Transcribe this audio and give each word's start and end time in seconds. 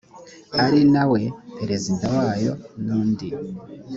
ari 0.63 0.81
na 0.93 1.03
we 1.11 1.21
perezida 1.57 2.05
wayo 2.17 2.51
n 2.85 2.87
undi 2.99 3.29